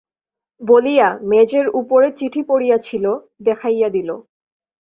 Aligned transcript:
বলিয়া, 0.61 1.07
মেজের 1.23 1.65
উপরে 1.81 2.07
চিঠি 2.11 2.41
পড়িয়া 2.43 2.77
ছিল, 2.77 3.05
দেখাইয়া 3.41 3.89
দিল। 3.89 4.09